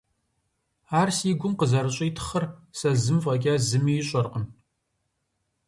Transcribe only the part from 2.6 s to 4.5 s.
сэ зым фӀэкӀа зыми ищӀэркъым…